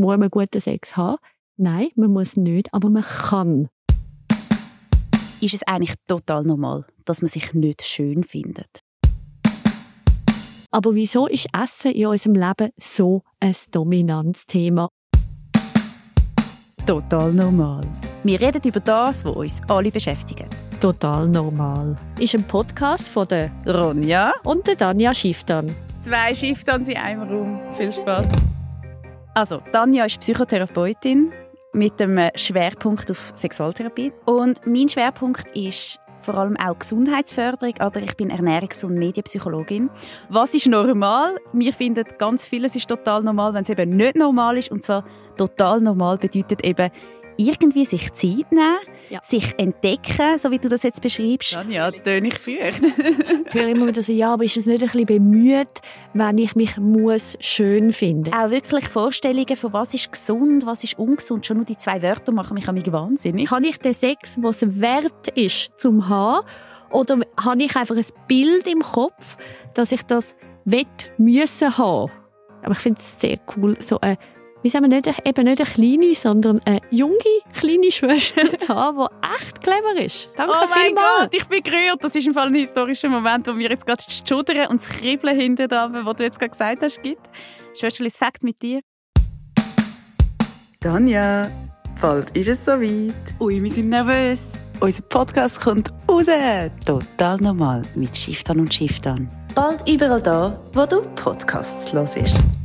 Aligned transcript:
muss 0.00 0.18
man 0.18 0.30
guten 0.30 0.60
Sex 0.60 0.96
haben. 0.96 1.18
Nein, 1.56 1.88
man 1.94 2.12
muss 2.12 2.36
nicht, 2.36 2.72
aber 2.72 2.88
man 2.88 3.02
kann. 3.02 3.68
Ist 5.40 5.54
es 5.54 5.62
eigentlich 5.62 5.94
total 6.06 6.44
normal, 6.44 6.86
dass 7.04 7.22
man 7.22 7.30
sich 7.30 7.54
nicht 7.54 7.82
schön 7.82 8.24
findet? 8.24 8.80
Aber 10.70 10.94
wieso 10.94 11.26
ist 11.26 11.48
Essen 11.52 11.92
in 11.92 12.06
unserem 12.06 12.34
Leben 12.34 12.70
so 12.76 13.22
ein 13.40 13.54
dominantes 13.72 14.46
Thema? 14.46 14.88
Total 16.86 17.32
normal. 17.32 17.82
Wir 18.22 18.40
reden 18.40 18.62
über 18.64 18.80
das, 18.80 19.24
was 19.24 19.34
uns 19.34 19.60
alle 19.68 19.90
beschäftigt. 19.90 20.46
Total 20.80 21.28
normal. 21.28 21.96
Ist 22.18 22.34
ein 22.34 22.44
Podcast 22.44 23.08
von 23.08 23.26
der 23.28 23.50
Ronja 23.66 24.32
und 24.44 24.66
der 24.66 24.76
Danja 24.76 25.12
Schifftan. 25.12 25.74
Zwei 26.00 26.34
Schifftan 26.34 26.86
in 26.86 26.96
einem 26.96 27.22
Raum. 27.22 27.60
Viel 27.76 27.92
Spaß. 27.92 28.26
Also, 29.34 29.60
Danja 29.72 30.06
ist 30.06 30.20
Psychotherapeutin 30.20 31.32
mit 31.72 32.00
dem 32.00 32.18
Schwerpunkt 32.34 33.10
auf 33.12 33.30
Sexualtherapie. 33.34 34.12
Und 34.26 34.66
mein 34.66 34.88
Schwerpunkt 34.88 35.56
ist 35.56 36.00
vor 36.18 36.34
allem 36.34 36.56
auch 36.56 36.78
Gesundheitsförderung, 36.78 37.74
aber 37.78 38.02
ich 38.02 38.16
bin 38.16 38.30
Ernährungs- 38.30 38.84
und 38.84 38.94
Medienpsychologin. 38.94 39.88
Was 40.28 40.52
ist 40.54 40.66
normal? 40.66 41.36
Wir 41.52 41.72
finden, 41.72 42.04
ganz 42.18 42.44
vieles 42.44 42.74
ist 42.74 42.88
total 42.88 43.22
normal, 43.22 43.54
wenn 43.54 43.62
es 43.62 43.70
eben 43.70 43.96
nicht 43.96 44.16
normal 44.16 44.58
ist. 44.58 44.70
Und 44.70 44.82
zwar 44.82 45.04
total 45.36 45.80
normal 45.80 46.18
bedeutet 46.18 46.64
eben, 46.64 46.90
irgendwie 47.46 47.84
sich 47.84 48.12
Zeit 48.12 48.52
nehmen, 48.52 48.78
ja. 49.08 49.20
sich 49.22 49.58
entdecken, 49.58 50.38
so 50.38 50.50
wie 50.50 50.58
du 50.58 50.68
das 50.68 50.82
jetzt 50.82 51.02
beschreibst. 51.02 51.52
Ja, 51.52 51.62
ja 51.62 51.90
töne 51.90 52.28
ich 52.28 52.38
fürcht. 52.38 52.80
ich 53.48 53.54
höre 53.54 53.68
immer 53.68 53.86
wieder 53.86 54.02
so, 54.02 54.12
ja, 54.12 54.34
aber 54.34 54.44
ist 54.44 54.56
es 54.56 54.66
nicht 54.66 54.82
ein 54.82 54.88
bisschen 54.88 55.06
bemüht, 55.06 55.80
wenn 56.14 56.38
ich 56.38 56.54
mich 56.54 56.76
muss 56.76 57.36
schön 57.40 57.92
finden? 57.92 58.32
Auch 58.32 58.50
wirklich 58.50 58.88
Vorstellungen 58.88 59.56
von 59.56 59.72
was 59.72 59.94
ist 59.94 60.12
gesund, 60.12 60.66
was 60.66 60.84
ist 60.84 60.98
ungesund. 60.98 61.46
Schon 61.46 61.58
nur 61.58 61.66
die 61.66 61.76
zwei 61.76 62.02
Wörter 62.02 62.32
machen 62.32 62.54
mich 62.54 62.68
an 62.68 62.74
mich 62.74 62.90
wahnsinnig. 62.90 63.48
Kann 63.48 63.64
ich 63.64 63.78
den 63.78 63.94
Sex, 63.94 64.36
was 64.40 64.80
wert 64.80 65.28
ist, 65.34 65.70
zum 65.76 66.08
haben? 66.08 66.46
Oder 66.90 67.20
habe 67.42 67.62
ich 67.62 67.76
einfach 67.76 67.96
ein 67.96 68.06
Bild 68.26 68.66
im 68.66 68.80
Kopf, 68.80 69.36
dass 69.74 69.92
ich 69.92 70.02
das 70.02 70.36
wett 70.64 71.12
müssen 71.18 71.76
haben? 71.78 72.10
Aber 72.62 72.72
ich 72.72 72.78
finde 72.78 72.98
es 72.98 73.20
sehr 73.20 73.38
cool, 73.56 73.76
so 73.80 74.00
eine 74.00 74.18
wie 74.62 74.68
sagen 74.68 74.90
wir, 74.90 74.96
nicht, 74.96 75.06
eben 75.26 75.44
nicht 75.44 75.60
eine 75.60 75.70
kleine, 75.70 76.14
sondern 76.14 76.60
eine 76.66 76.80
junge, 76.90 77.16
kleine 77.58 77.90
Schwester 77.90 78.58
zu 78.58 78.74
haben, 78.74 78.98
die 78.98 79.36
echt 79.36 79.60
clever 79.62 79.96
ist. 79.96 80.30
Danke 80.36 80.52
oh 80.54 80.66
mein 80.68 80.84
vielmals. 80.84 81.18
Gott, 81.20 81.34
ich 81.34 81.44
bin 81.46 81.62
gerührt. 81.62 82.02
Das 82.02 82.14
ist 82.14 82.26
im 82.26 82.34
Fall 82.34 82.48
ein 82.48 82.54
historischer 82.54 83.08
Moment, 83.08 83.46
wo 83.46 83.52
mir 83.52 83.70
jetzt 83.70 83.86
gerade 83.86 84.02
das 84.04 84.22
Schudern 84.26 84.66
und 84.68 84.80
das 84.80 84.88
Kribbeln 84.88 85.38
hinter 85.38 85.68
da, 85.68 85.90
was 85.92 86.16
du 86.16 86.24
jetzt 86.24 86.38
gerade 86.38 86.50
gesagt 86.50 86.82
hast, 86.82 87.02
gibt. 87.02 87.26
Schwesterlis 87.78 88.16
Fakt 88.16 88.42
mit 88.42 88.60
dir. 88.60 88.80
Tanja, 90.80 91.50
bald 92.00 92.36
ist 92.36 92.48
es 92.48 92.64
soweit. 92.64 93.14
Ui, 93.38 93.62
wir 93.62 93.70
sind 93.70 93.90
nervös. 93.90 94.52
Unser 94.80 95.02
Podcast 95.02 95.60
kommt 95.60 95.92
raus. 96.08 96.26
Total 96.86 97.36
normal 97.36 97.82
mit 97.94 98.16
Schifftan 98.16 98.60
und 98.60 98.72
Schifftan. 98.72 99.28
Bald 99.54 99.86
überall 99.88 100.22
da, 100.22 100.58
wo 100.72 100.86
du 100.86 101.02
Podcasts 101.16 101.92
hörst. 101.92 102.59